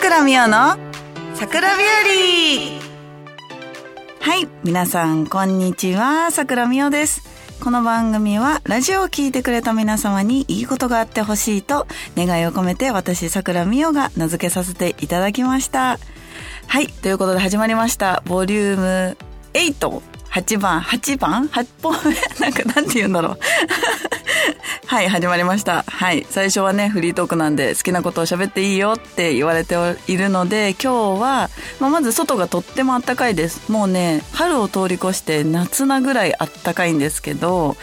[0.00, 0.78] 倉美代の
[1.34, 2.80] 桜日
[4.20, 4.26] 和。
[4.26, 6.30] はい皆さんこんにちは。
[6.30, 7.22] 桜美代です。
[7.62, 11.86] この番組はラジオを聴いてくれた皆様にいいことがあってほしいと
[12.16, 15.98] 願いを込めて私桜美代が名付けさせていただきました。
[16.66, 18.22] はいということで始まりました。
[18.24, 19.16] ボリューム
[19.52, 21.94] 8 8番、8番 ?8 本？
[22.04, 23.38] 目 なんかなんて言うんだろう。
[24.86, 25.84] はい、始まりました。
[25.86, 29.76] はい、最初はね、フリートークなんで好きなことを喋っていいよって言われて
[30.06, 33.70] いるので、今日は、まあ、まず外がとっても暖かいです。
[33.70, 37.76] もうね、春を通り越して夏なぐらい暖かいんですけど、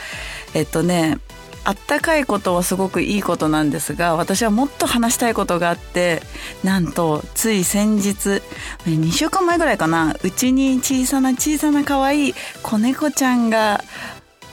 [0.54, 1.18] えっとね、
[1.64, 6.22] あったかいことはすごくいいことなんですが私はもっと話したいことがあって
[6.64, 8.42] なんとつい先日
[8.86, 13.84] 2週間前ぐらいかなうちに小さな小さな可愛い子猫ちゃんが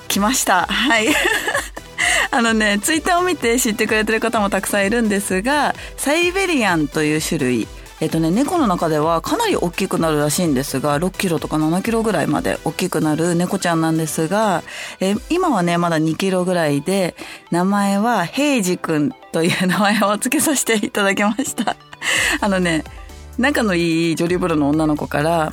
[0.09, 1.07] 来ましたはい
[2.31, 7.69] あのねツイッターを見て知ってくれてる方もたくさんいるんですがサイベリアンという種類。
[8.01, 14.65] えっとね、猫の中ではかなり大きくなるらしいんですが6キロとか7キロぐらいまで大きくなる猫ちゃんなんですが、
[15.01, 17.15] え今はねまだ2キロぐらいで
[17.53, 21.77] 名前は平治くんという名前を付けさせていただきました。
[22.41, 22.83] あのね
[23.39, 25.53] 仲のいいジョリブロの女の子から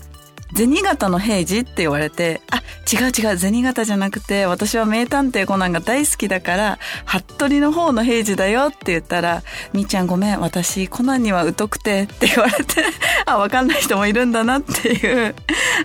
[0.53, 12.83] 銭形の平次って言われて、あ、違う違う、銭形じゃなくて、私は名探偵コナンが大好きだから、服部の方の平次だよって言ったら、みーちゃんごめん、私コナンには疎くてって言われて、
[13.25, 15.35] あ、わかんない人もいるんだなっていう、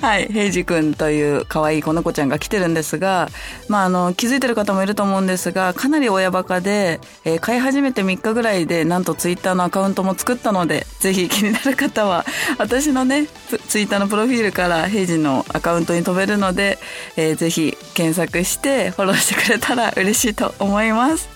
[0.01, 3.29] はい、平次くんという可愛いこの子ちゃんが来てるんですが、
[3.69, 12.25] まあ、あの、気づいてる方もいると思うんですが、かなり親バカで、えー、飼い始めて3日ぐらいで、なんとツイッターのアカウントも作ったので、ぜひ気になる方は、
[12.59, 13.27] 私のね、
[13.69, 16.79] ツイッターのプロフィールから平時のアカウントに飛べるので、
[17.17, 21.29] えー、ぜひ検索してフォローしてくれたら嬉しいと思います。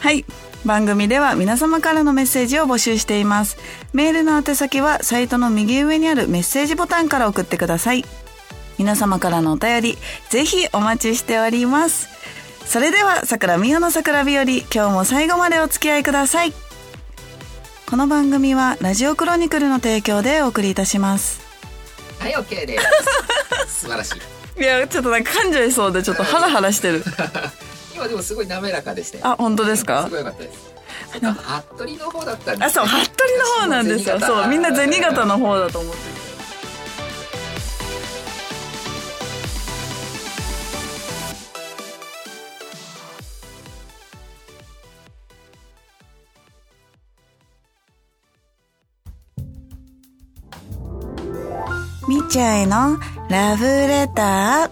[0.00, 0.26] はい。
[0.66, 3.56] 番組では皆様からのメッセージを募集しています。
[3.94, 8.04] メールの宛先はサイトの右上にあるメッセージボタンから送ってください。
[8.76, 9.98] 皆様からのお便り、
[10.28, 12.08] ぜひお待ちしております。
[12.66, 16.52] それでは、桜美代の桜日和、今日も最後までお付き合いください。
[17.88, 21.49] この番組はラジオクロニクルの提供でお送りいたします。
[22.20, 22.84] はい OK です。
[23.86, 24.12] 素晴らし
[24.56, 24.60] い。
[24.60, 27.02] いやちょっとなんか噛んじゃいそうでちょっと ハラハラしてる。
[27.94, 30.04] 今でもすごい滑らかでしたあ本当ですか？
[30.04, 30.58] すごい良かったです。
[31.12, 34.20] 服部の方だったんです、ね、あそう服部の方なんですよ。
[34.20, 36.29] そうみんな銭形の方だと思ってる
[52.40, 54.70] 試合のラブレター。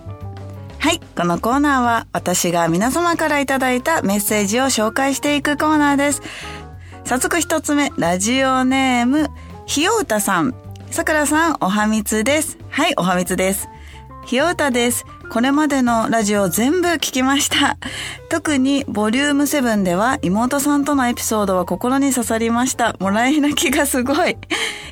[0.78, 1.00] はい。
[1.14, 6.22] このコーナーは私が皆様からいただいたメッセージを紹介していくコーナーです。
[7.04, 9.28] 早速一つ目、ラジオネーム、
[9.66, 10.54] ひようたさん。
[10.90, 12.56] さくらさん、おはみつです。
[12.70, 13.68] はい、おはみつです。
[14.24, 15.04] ひようたです。
[15.30, 17.76] これまでのラジオ全部聞きました。
[18.30, 22.96] 特にボリューム7では妹さんとのエピソードは心に刺さりました。
[22.98, 24.38] もらい泣きがすごい。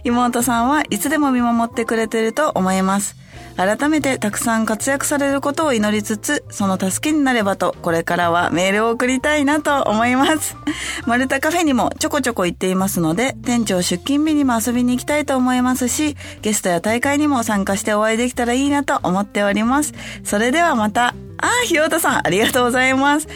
[0.04, 3.16] 妹さんはいつでも見守ってくれてると思います。
[3.56, 10.56] 改めてたくさん活躍されることを祈りつつ、その助けになればと、これからはメールを送りたいなと思います。
[11.06, 19.94] マルタカフェにもちょこちょこ行っていますので、店長出勤日にも遊びに行きたいと思いますし、ゲストや大会にも参加してお会いできたらいいなと思っております。
[20.22, 21.14] それではまた。
[21.38, 23.28] あ、ひよたさん、ありがとうございます。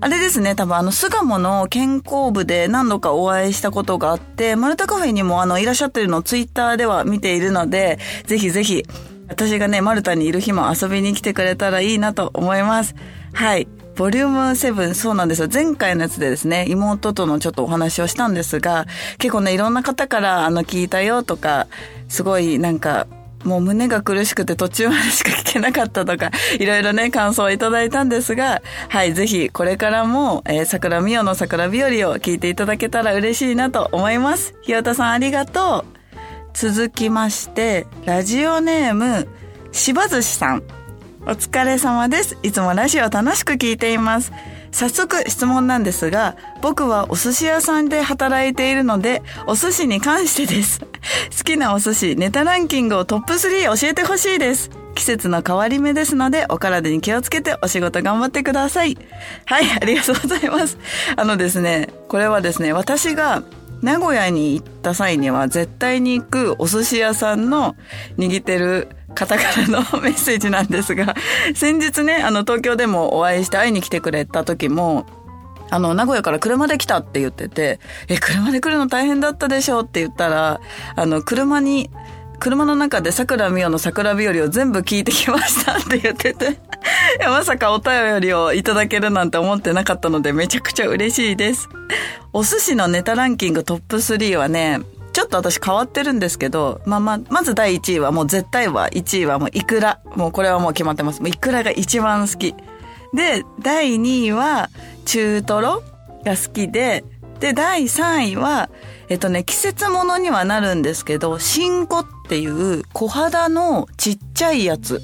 [0.00, 8.84] あれですね、多分あの、巣鴨の健康部で何度かお会いしたことがあって、マルタカフェにもあの、いらっしゃってるのをツイッターでは見ているので、ぜひぜひ、
[9.28, 12.94] 私がね、マルタにいる日も遊びに来てくれたらいいなと思います。
[13.32, 13.68] はい。
[13.96, 15.48] ボリューム7、そうなんですよ。
[15.52, 18.86] 前回のやつでですね、妹とのちょっとお話をしたんですが、
[19.18, 21.66] 結構ね、いろんな方からあの聞いたよとか、
[22.08, 23.06] すごいなんか
[23.44, 34.54] もう胸が苦しくて途中までしか聞けなかったとか、 いろいろね、感想をいただいたんですが、はい、ぜひこれからも、えー、桜美代の桜日和を聞いていただけたら嬉しいなと思います。
[34.62, 35.97] ひよたさんありがとう。
[36.54, 39.28] 続きまして、ラジオネーム、
[39.72, 40.62] しばずしさん。
[41.22, 42.38] お疲れ様です。
[42.42, 44.32] いつもラジオ楽しく聞いています。
[44.70, 50.80] 早速質問なんですが、僕はお寿司屋さんで働いているので、お寿司に関してです。
[51.36, 54.70] 好きなお寿司、ネタランキングをトップ3教えてほしいです。
[54.94, 58.98] 季節の変わり目ですので、お体に気をつけてお仕事頑張ってください。
[59.44, 60.76] はい、ありがとうございます。
[61.16, 63.42] あのですね、これはですね、私が
[63.82, 67.76] 名古屋に行った際には絶対に行くお寿司屋さんの
[68.16, 71.14] 握ってる方からのメッセージなんですが、
[71.54, 75.06] 先日ね、あの東京でもお会いして会いに来てくれた時も、
[75.70, 77.78] あの、名古屋から車で来たって言ってて、
[78.08, 80.60] え、車で来るの大変だったでしょって言ったら、
[80.94, 81.90] あの、車に、
[82.38, 86.58] 車の中で桜美代の桜日和を全部聞いてきましたって言ってて、
[87.26, 91.68] まさかお便りをいただけるなんて思ってなかったのでめちゃくちゃ嬉しいです。
[92.32, 94.80] お寿司のネタランキングトップ3はね、
[95.12, 100.00] ちょっと私変わってるんですけど、まあま、まず第1位はもう絶対は、1位はもうイクラ。
[100.14, 101.20] もうこれはもう決まってます。
[101.20, 102.54] もうイクラが一番好き。
[103.14, 104.70] で、第2位は
[105.06, 105.82] 中トロ
[106.24, 107.04] が好きで、
[107.40, 108.70] で、第3位は、
[109.08, 115.02] えっとね、季節ものにはなるんですけど、新子っていう小肌のちっちゃいやつ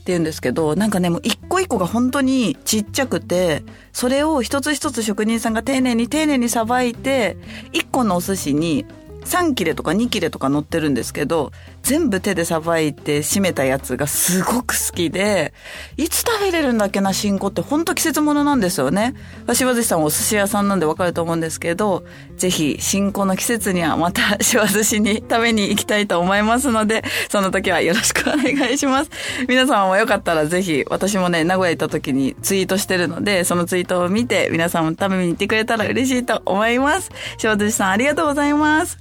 [0.00, 3.62] って言うんですけど、なんかね、もう一個一個が本当にちっちゃくて、
[3.92, 7.36] それを一つ一つ職人さんが丁寧に丁寧にさばいて、
[7.72, 8.86] 一個のお寿司に
[9.24, 11.52] 3切れとか2切れとか乗ってるんですけど、
[11.90, 15.52] 全部手でさばいて締めたやつがすごく好きで、
[15.96, 19.16] いつ食べれるんだっけな、新子ってほんと季節物なんですよね。
[19.52, 22.04] 柴寿司さんお寿司屋さんなんでわかると思うんですけど、
[22.36, 29.10] ぜひ新子の季節にはまた 柴寿司に食べに行きたいと思いますので、その時はよろしくお願いします。
[29.48, 37.10] 皆様もよかったらぜひ、私もね、名古屋行った時にツイートしてるので、そのツイートを見て皆さんも食べに行ってくれたら嬉しいと思います。
[37.38, 38.96] 柴寿司さんありがとうございます。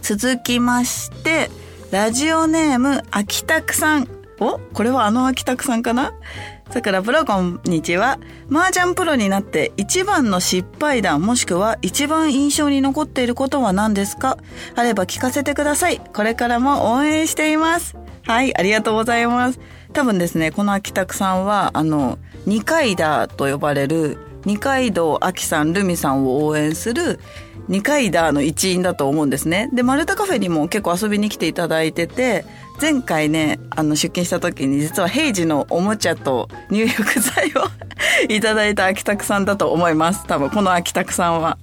[0.00, 1.50] 続きまして、
[1.90, 4.08] ラジオネーム、秋田くさん。
[4.38, 4.60] お？
[4.60, 6.12] これはあの秋田くさんかな？
[6.70, 8.20] さくらプロこんにちは。
[8.48, 14.38] 麻雀プロになって一番の失敗談もしくは一番印象に残っていることは何ですか？
[14.76, 15.98] あれば聞かせてください。
[15.98, 17.96] これからも応援しています。
[18.22, 19.58] はい、ありがとうございます。
[19.92, 27.18] 多分ですね、この秋田くさんは、あの、二階だと呼ばれる二階堂秋さん、ルミさんを応援する
[27.70, 29.70] 二階堂の一員だと思うんですね。
[29.72, 32.44] で、マルタカフェにも結構遊びに来ていただいてて、
[32.82, 37.68] 前回ね、あの、出勤した時に実は平時のおもちゃと入浴剤を
[38.28, 40.26] いただいた秋拓さんだと思います。
[40.26, 41.58] 多分、この秋拓さんは。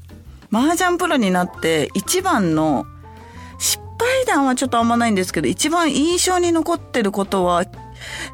[0.50, 2.86] 麻雀プロになって一番の
[3.60, 7.66] 失敗談はちょっとあんまないんですけど、一番印象に残ってることは、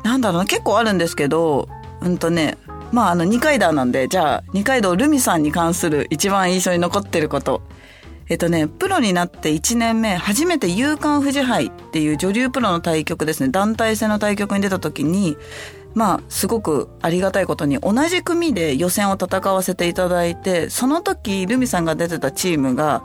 [0.04, 1.68] なんだろうな、結構あるんですけど、
[2.02, 2.56] うんとね、
[2.94, 7.64] まあ、あの、二階堂なんで、じゃあ、二階堂ルミさんに関する一番印象に残ってること。
[8.30, 15.38] えっとね、プロになって1年目、初めて夕刊富士杯っていう女流プロの対局ですね、団体戦の対局に出た時に、
[15.96, 23.02] まあ、すごくありがたいことに、同じ組で予選を戦わせていただいて、その時、ルミさんが出てたチームが、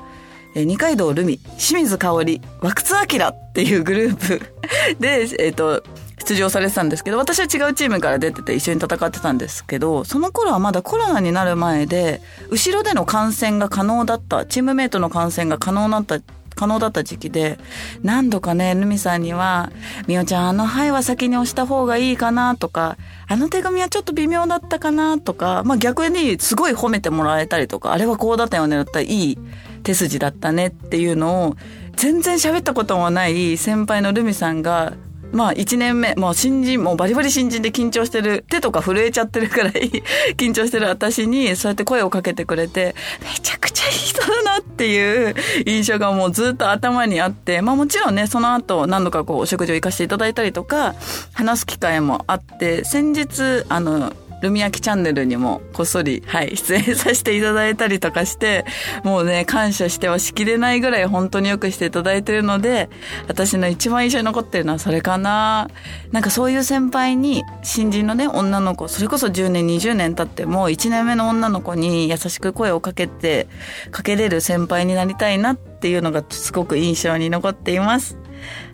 [0.55, 4.43] え二階堂ルミ、清水香織、和久津明っていうグループ
[5.01, 5.83] で、えっと、
[6.19, 12.21] 出場されてたんですけど、私は違うチームから出てて一緒に戦ってたんですけど、その頃はまだコロナになる前で、
[12.51, 16.21] 後ろでの観戦が可能だった、チームメイトの観戦が可能だった
[16.55, 17.57] 可能だった時期で、
[18.03, 19.71] 何度かね、ルミさんには、
[20.09, 22.57] みおちゃん、あの牌は先に押した方がいいかな？
[22.57, 22.97] とか、
[23.29, 25.21] あの手紙はちょっと微妙だったかな？
[25.21, 29.39] とか、まあ逆にすごい褒めてもらえたりとか、あれはこうだったよねだったらいい
[29.85, 31.57] 手筋だったねっていうのを、
[31.95, 34.95] 全然喋ったこともない先輩のルミさんが
[35.33, 39.73] まあ1年目、もう新人、もうバリバリ新人で緊張してる、手とか震えちゃってるくらい
[40.37, 45.35] 緊張してる私にそうやって声をかけてくれて、めちゃくちゃいい人だなっていう
[45.67, 50.95] 印象がもうずっと頭にあって、まあもちろんね、その後何度かこうお食事を行かせていただいたりとか、
[51.33, 54.13] 話す機会もあって、先日、あの、
[54.43, 58.65] ルミヤキチャンネルにもこっそり、はい、出演させていただいたりとかして、
[59.05, 62.89] もうね、感謝してはしきれないぐらい本当によくしていただいてるので、
[63.27, 65.69] 私の一番印象に残ってるのはそれかな。
[66.13, 73.49] なんかそういう先輩に、新人のね、女の子、それこそ10年、20年経っても、1年目の女の子に優しく声をかけて、
[73.91, 78.17] かけれる先輩になりたいなっていうのがすごく印象に残っています。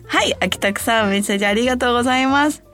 [0.07, 2.64] はい、秋田さんメッセージありがとうございます。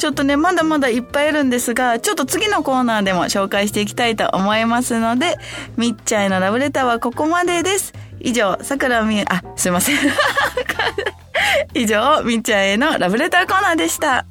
[0.00, 5.36] ちょっとね、まだまだいっぱいいるんですが、ちょっと次のコーナーでも紹介していきたいと思いますので、
[5.76, 7.92] みっちゃんへのラブレターはここまでです。
[8.18, 9.26] 以上、桜みあ、
[9.56, 9.96] すいません。
[11.74, 14.24] 以上、みっちゃんへのラブレターコーナーでした。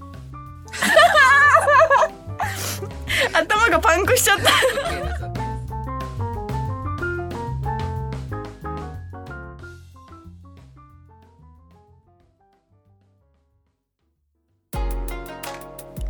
[3.34, 5.09] 頭がパンクしちゃった。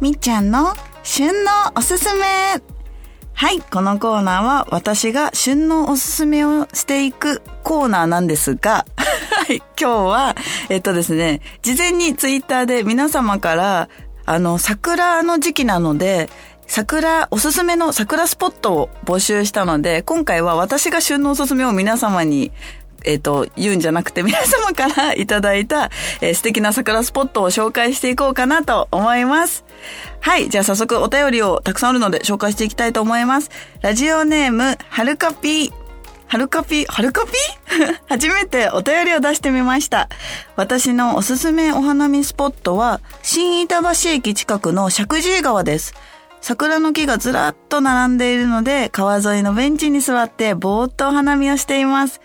[0.01, 2.25] みっちゃんの旬のおすすめ。
[3.33, 10.35] はい、このコーナーは私が旬のおすすめをしていくコーナーなんですが、 はい、今日は、
[10.69, 13.89] えっとですね、事前にツイッターで皆様から、
[14.25, 16.29] あの、桜の時期なので、
[16.65, 22.53] 桜、おすすめの桜スポットを募集したので、今回は私が旬のおすすめを皆様に
[23.05, 25.89] えっ、と、言うんじゃなくて皆様からいただいた、
[26.21, 29.65] えー素敵な桜スポットを紹介していこうかなと思います。
[30.21, 30.49] はい。
[30.49, 33.49] じゃあ早速お便りをたくさんあるので紹介していきたいと思います。
[33.81, 35.89] ラジオネーム、はるかぴー。
[36.27, 37.31] はるかぴ、はるかぴ
[38.07, 40.09] 初めてお便りを出してみました。
[40.55, 45.95] 私のおすすめお花見スポットは、新板橋駅近くの石神井川です。
[46.39, 52.21] 桜の木がずらっと並んでいるので、川沿いのベンチに座ってぼーっとお花見をしています。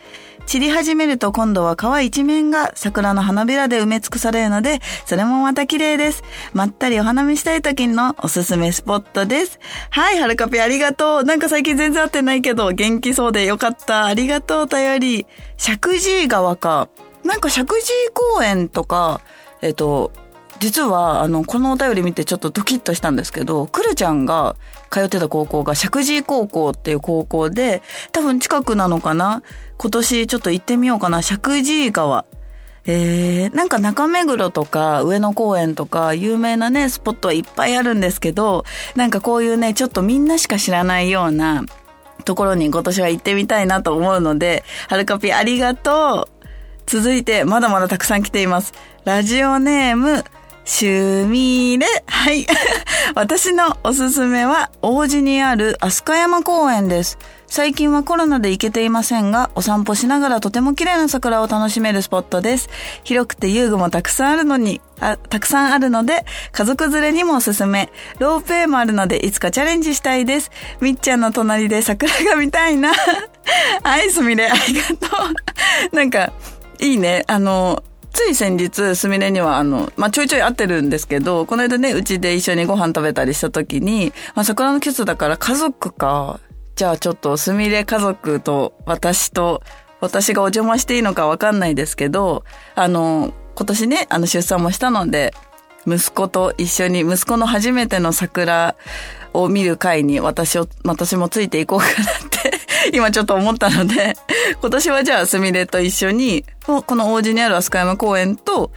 [0.46, 6.22] 散り始めると今度は川一面が桜の花びらで埋め尽くされるので、それもまた綺麗です。
[6.52, 9.58] まったりお花見したい時のおすすめスポットです。
[9.90, 11.24] はい、はるかぴありがとう。
[11.24, 14.04] なんか最近全然会ってないけど、元気そうでよかった。
[14.04, 15.26] ありがとう、お便り。
[15.58, 16.88] 石神井川か。
[17.24, 19.20] なんか石神井公園とか、
[19.62, 20.12] えっと、
[20.60, 24.56] 実は、あの、このお便り見てちょっとドキッとしたんですけど、くるちゃんが
[24.90, 29.42] 通ってた高校が石神井高校っていう高校で、多分近くなのかな？
[29.76, 31.20] 今年ちょっと行ってみようかな。
[31.20, 32.24] 石神井川。
[32.86, 38.64] えー、なんか中目黒とか上野公園とか有名なね、スポットはいっぱいあるんですけど、
[38.94, 41.64] なんかこういうね、ちょっとみんなしか知らないような
[42.26, 46.46] ところに今年は行ってみたいなと思うので、はるかぴありがとう。
[46.86, 48.74] 続いて、まだまだたくさん来ています。
[49.06, 50.22] ラジオネーム、
[50.64, 51.86] シュミーレ。
[52.06, 52.46] はい。
[53.14, 57.18] 私のおすすめは、王子にある飛鳥山公園です。
[57.46, 62.70] 最近はコロナで行けていませんが、お散歩しながらとても綺麗な桜を楽しめるスポットです。
[63.04, 67.90] 広くて遊具もたくさんあるのに、あ、たくさんあるので、家族連れにもおすすめ。
[68.18, 70.50] ロープウェイもあるので、いつかチャレンジしたいです。
[70.80, 72.92] みっちゃんの隣で桜が見たいな。
[73.84, 75.08] はい、すみれ、ありがと
[75.92, 75.94] う。
[75.94, 76.32] なんか、
[76.80, 77.24] いいね。
[77.26, 77.82] あの、
[78.14, 86.40] つい先日、すみれには、あの、まあ、ちょいちょい会ってるんですけど、この間ね、うちで一緒にご飯食べたりした時に、まあ、桜の季節だから家族か。
[86.76, 89.62] じゃあちょっと、すみれ家族と私と、
[90.00, 92.44] 私がお邪魔していいのかわかんないですけど、
[92.76, 95.34] あの、今年ね、あの、出産もしたので、
[95.86, 98.76] 息子と一緒に、息子の初めての桜
[99.32, 102.33] を見る会に私を、私もついていこうかなって、
[102.92, 104.16] 今ちょっと思ったので、
[104.60, 108.70] 今年はじゃあすみれと一緒に、この王子にある飛鳥山公園と、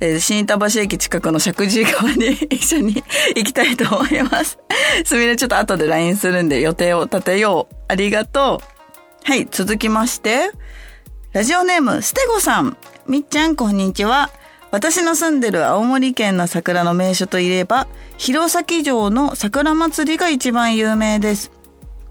[0.00, 3.04] えー新板橋駅近くの石神井川に 一緒に
[3.36, 4.58] 行きたいと思います。
[5.04, 7.74] すみれちょっと後で LINE するんで予定を立てよう。
[7.88, 9.30] ありがとう。
[9.30, 10.50] はい、続きまして、
[11.32, 12.76] ラジオネーム、ステゴさん。
[13.06, 14.30] みっちゃん、こんにちは。
[14.72, 21.52] 私の住んでる青森県の桜の名所といえば、弘前城の桜祭りが一番有名です。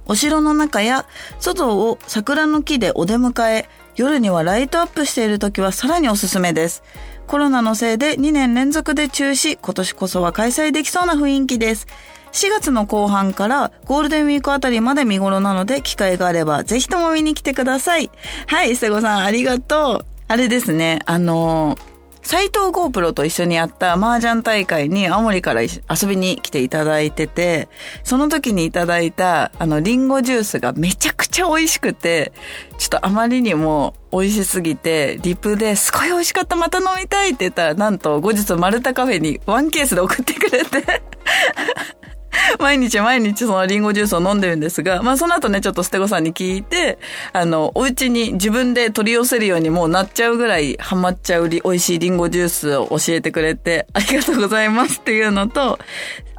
[0.05, 1.05] お城の中や
[1.39, 6.83] 外を桜の木でお出迎え、夜にはライトアップしている時はさらにおすすめです。
[7.27, 11.87] コロナのせいで2年連続で中止、今年こそは開催できそうな雰囲気です。
[12.33, 18.09] 4月の後半からゴールデンウィークあたりまで見頃なので、機会があればぜひとも見に来てください。
[18.47, 20.05] はい、瀬ゴさんありがとう。
[20.27, 21.90] あれですね、あのー
[22.31, 27.67] 斎藤 GoPro と一緒にやった麻雀大会に青森から遊びに来ていただいてて、
[28.05, 32.31] その時にいただいたあのリンゴジュースがめちゃくちゃ美味しくて、
[32.77, 41.03] ちょっとあまりにも美味しすぎて、リプですごい美味しかったまた飲みたいって言ったら、なんと後日丸太カフェにワンケースで送ってくれて、
[42.59, 46.97] 毎日毎日そのリンゴジュースを飲んでるんですが、まあその後ね、ちょっとステゴさんに聞いて、
[47.33, 55.79] あの、お家に自分で取り寄せるようにもうなっちゃうぐらいハマっちゃうり美味しいリンゴジュースを教えてくれて、ありがとうございますっていうのと、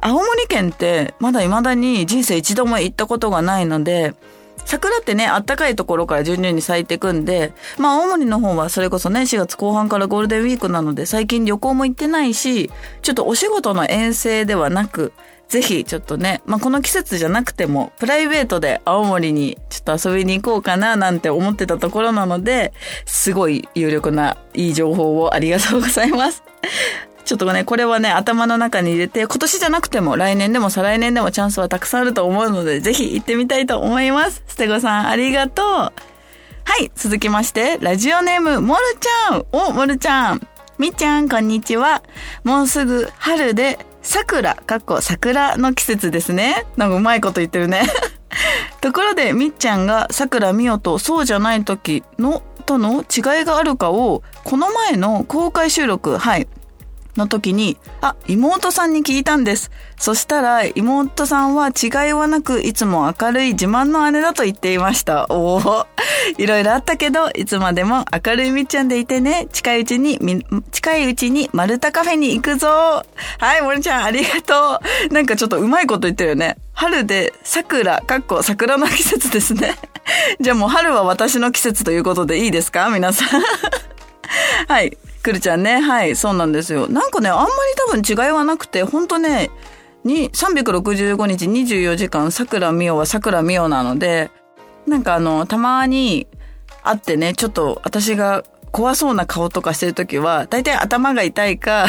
[0.01, 4.13] 青森県ってまだ未だに人生一度も行ったことがないので、
[4.65, 15.11] 桜ってね、あったかいところから順々に咲いてくんで、まあ青森の方はそれこそね、4月後半からゴールデンウィークなので、最近旅行も行ってないし、ちょっとお仕事の遠征ではなく、
[15.53, 22.73] ぜひちょっとね、まあこの季節じゃなくても、プライベートで青森にちょっと遊びに行こうかななんて思ってたところなので、
[23.05, 26.41] すごい有力ないい情報をありがとうございます。
[27.23, 34.41] ちょっとね、これはね、頭の中に入れて、今年じゃなくても来年でも再来年でもチャンスはたくさんあると思うので、ぜひ行ってみたいと思います。
[34.47, 35.65] ステゴさん、ありがとう。
[35.67, 35.91] は
[36.81, 39.45] い、続きまして、ラジオネーム、モルちゃん。
[39.51, 40.47] お、モルちゃん。
[40.79, 42.01] みっちゃん、こんにちは。
[42.43, 46.65] もうすぐ春で、桜、かっこ桜の季節ですね。
[46.77, 47.83] なんかうまいこと言ってるね。
[48.81, 56.47] ところで、みっちゃんが桜美代とそうじゃない時の、との違いがあるかを、この前の公開収録、はい、
[57.15, 59.71] の時に、あ、妹さんに聞いたんです。
[59.97, 65.27] そしたら、妹さんは違いはなく、いつも明るい自慢の姉だと言っていました。
[65.29, 65.85] おお、
[66.37, 69.47] いろいろあったけど、いつまでも明るいみっちゃんでいてね。
[69.51, 70.19] 近いうちに、
[70.71, 72.67] 近いうちに、マルタカフェに行くぞ。
[72.67, 73.03] は
[73.57, 74.79] い、森ちゃん、ありがと
[75.09, 75.13] う。
[75.13, 76.57] なんかちょっとうまいこと言ってるよね。
[76.73, 79.75] 春で、桜、かっこ桜の季節ですね。
[80.41, 82.89] じゃあもう春は私の季節ということでいいですか？
[82.89, 83.41] 皆さん。
[84.67, 84.97] はい。
[85.23, 85.79] くるちゃんね。
[85.79, 86.15] はい。
[86.15, 86.87] そうなんですよ。
[86.87, 87.51] なんかね、あんまり
[87.87, 89.49] 多分違いはなくて、ほんとね、
[90.03, 94.29] に365日24時間桜美代は桜美代なので、
[94.85, 96.27] なんかあの、たまに
[96.83, 101.87] 会ってね、ちょっと私が怖そうな顔とかしてるときは、大体頭が痛いか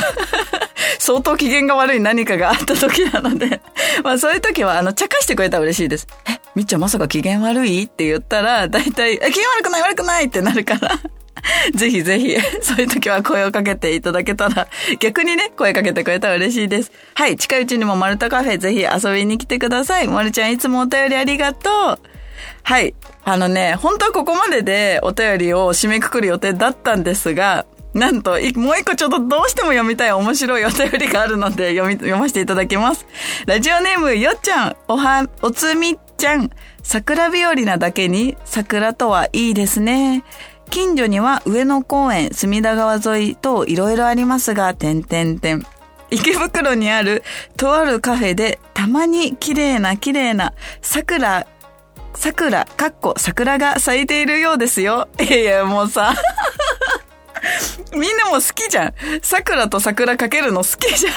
[1.00, 3.60] 相当機嫌が悪い何かがあった時なので
[4.02, 6.06] まあそういう時は、あの、茶化してくれたら嬉しいです。
[6.28, 7.84] え、みっちゃんまさか機嫌悪い？
[7.84, 10.98] って言ったら、大体、え、機嫌悪くない悪くないってなるから
[11.74, 14.68] ぜひぜひ、 そういう時は声をかけていただけたら、
[15.00, 16.92] 逆にね、声かけてくれたら嬉しいです。
[17.14, 20.08] はい、近いうちにもマルタカフェぜひ遊びに来てください。
[20.08, 21.98] まるちゃんいつもお便りありがとう。
[22.62, 22.94] はい。
[23.24, 28.40] あのね、本当はここまででお便りを締めくくる予定だったんですが、なんと、もう
[28.78, 33.06] 一個ちょっとどうしても読みたい面白いお便りがあるので読み、読ませていただきます。
[33.46, 36.50] ラジオネームよっちゃん、おは、おつみちゃん、
[36.82, 40.24] 桜日和なだけに桜とはいいですね。
[40.70, 45.66] 近所には上野公園、隅田川沿いといろいろありますが、点々点。
[46.10, 47.22] 池袋にある
[47.56, 51.46] とあるカフェでたまに綺麗な綺麗な桜
[52.16, 55.08] 桜、かっこ桜が咲いているようですよ。
[55.20, 56.14] いやいや、もうさ。
[57.92, 58.94] みんなも好きじゃん。
[59.22, 61.12] 桜と桜かけるの好きじゃん。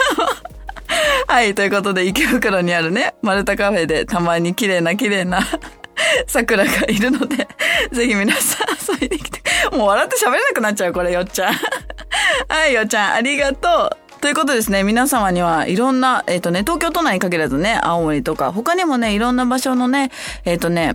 [1.27, 5.41] はい、ということで池袋にあるね、丸太カフェでたまに綺麗な綺麗な
[6.27, 7.47] 桜がいるので、
[7.91, 9.41] ぜひ皆さん遊びに来て。
[9.71, 11.53] もう笑って喋れなくなっちゃう、これ、よっちゃん。
[12.49, 14.21] はい、よっちゃん、ありがとう。
[14.21, 20.11] ということですね、皆様にはいろんな、えっ、ー、とね、東京都内に限らずね、青森とか、他にもね、いろんな場所のね、
[20.45, 20.93] えっ、ー、とね、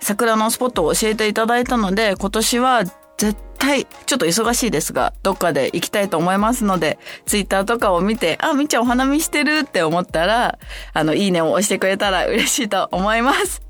[0.00, 2.84] 桜のスポットを教えていただいたので、今年は
[3.18, 10.58] 絶対、ちょっと忙しいですが、どっかで行きたいと思いますので、ツイッターとかを見て、あ、みっちゃんお花見してるって思ったら、
[10.92, 13.62] あの、いいねを押してくれたら嬉しいと思います。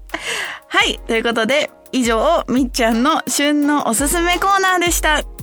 [0.69, 0.99] はい。
[1.07, 5.40] ということで、以上、みっちゃんの旬のおすすめコーナーでした。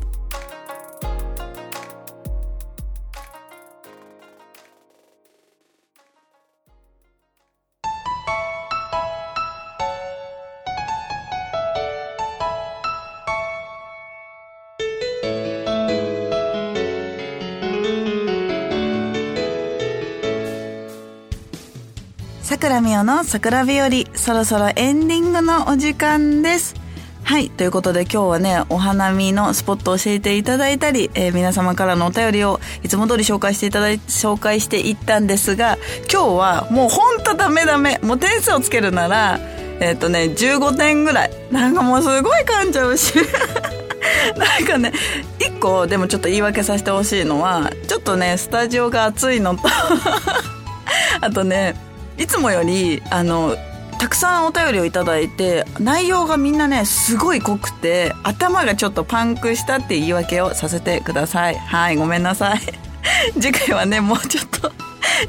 [22.81, 26.75] 美代の桜日和、そろそろエンディングのお時間です。
[27.23, 27.49] はい。
[27.49, 35.77] ということで今日はね、お花見のスポットを教えていただいたり、えー、皆様からのお便りをいつも通り紹介していただい、紹介していったんですが、
[36.11, 37.99] 今日はもうほんとダメダメ。
[38.03, 39.39] もう点数をつけるなら、
[39.79, 41.31] えっ、ー、とね、15点ぐらい。
[41.51, 43.13] なんかもうすごい噛んじゃうし。
[44.37, 44.93] なんかね、
[45.39, 49.63] 一個でもちょっと言い訳させてほしいのは、ちょっとね、スタジオが暑いのと
[51.21, 51.86] あとね、
[52.17, 53.55] いつもよりあの
[53.99, 61.55] たくさんお便りをいただいて内容がみんなねすごい濃くて頭がちょっとパンクしたって言い訳をさせてください。
[61.55, 62.59] はいごめんなさい。
[63.39, 64.71] 次回はねもうちょっと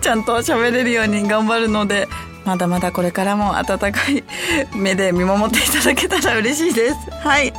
[0.00, 2.08] ちゃんと喋れるように頑張るので
[2.44, 4.24] まだまだこれからも温かい
[4.74, 6.96] 目で見守っていただけたら嬉しいです。
[7.22, 7.52] はい。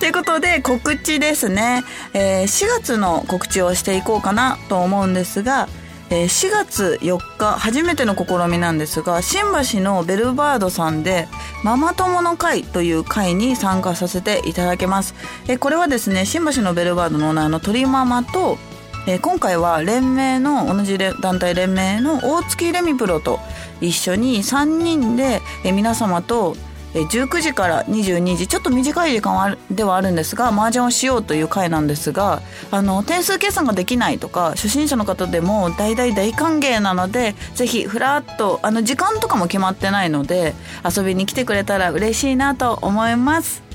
[0.00, 5.68] ということで告知ですね、えー、4月の告知をしていこうかなと思うんですが
[6.12, 9.42] え、4月4日初めての試みなんですが新
[9.72, 11.28] 橋のベルバードさんで
[11.62, 15.14] ママ友の会という会に参加させていただけます、
[15.46, 18.58] え、これはですね新橋のベルバードのオーナーの鳥ママと
[19.06, 23.40] え、今回は連盟の同じ団体連盟の大月レミプロと
[23.80, 26.54] 一緒に3人で、え、皆様と
[26.94, 43.69] 19時から22時ちょっと短い時間ではあるんですが麻雀をしようという回なんですがあの点数計算ができないとか初心者の方でも大大大歓迎なのでぜひふらっとあの時間とかも決まってないので遊びに来てくれたら嬉しいなと思います。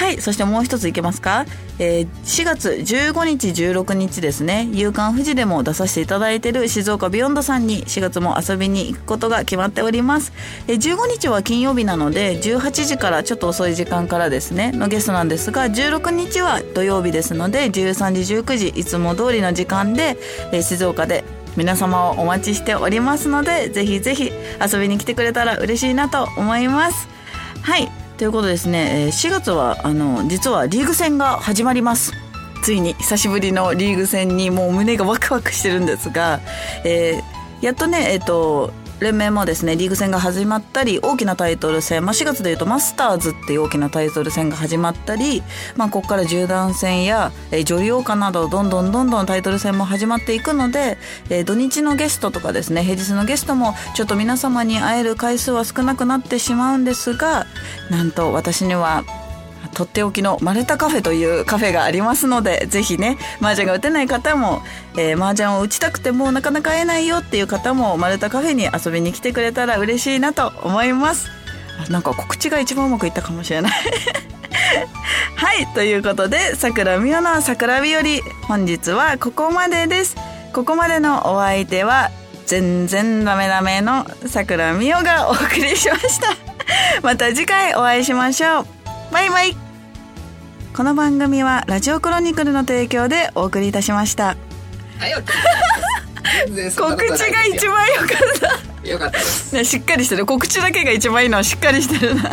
[0.00, 1.44] はいそしてもう一ついけますか、
[1.78, 10.32] えー、4月15日16日ですね「夕刊富士」でも出させていただいてる静岡ビヨンドさんに4月も遊びに行くことが決まっております、
[10.68, 20.16] えー、15日は金曜日なので18時からちょっと遅い時間からですねのゲストなんですが16日は土曜日ですので13時19時いつも通りの時間で、
[20.50, 21.24] えー、静岡で
[21.58, 24.32] 皆様をお待ちしておりますのでぜひぜひ
[24.66, 27.06] 遊びに来てくれたら嬉しいなと思います。
[27.60, 32.12] はいということですね、4月はあの実はリーグ戦が始まります。
[32.62, 36.38] ついに久しぶりのリーグ戦にもう胸がワクワクしてるんですが、
[36.84, 45.42] えー、やっとねえっ、ー、と連盟もですねリーグ戦が始まったり大きなタイトル戦、まあ、4月でいうとマスターズっていう大きなタイトル戦が始まったり、
[45.76, 50.98] まあ、ここから縦断戦や、えー、女優王冠などどんどんどんどんタイトル戦も始まっていくので、
[51.30, 57.46] えー、土日のゲストとかですね平日のゲストもちょっと皆様に会える回数は少なくなってしまうんですが
[57.90, 59.04] なんと私には
[59.74, 64.62] とっておきのマルタカフェというカフェがありますのでぜひね麻雀が打てない方も、
[64.96, 71.28] えー、麻雀を打ちたくてもなかなか会えないよっていう方もマルタカフェに遊びに来てくれたら嬉しいなと思います。
[71.88, 73.72] なんか告知が一番うまくいったかもしれない。
[75.36, 78.02] はいということで桜美代の桜日和
[78.46, 80.16] 本日はここまでです。
[80.52, 82.10] ここまでのお相手は
[82.46, 86.28] 全然ダメダメの桜美代がお送りしました。
[87.02, 88.79] また次回お会いしましょう。
[89.12, 89.56] バイバイ。
[90.76, 94.36] この番組はラジオクロニクルの提供でお送りいたしました。
[96.76, 98.08] 告知が一番良かっ
[98.82, 98.88] た。
[98.88, 100.26] よかったです、ね、しっかりしてる。
[100.26, 102.30] 告知だけが一番いいのはしっかりしてるな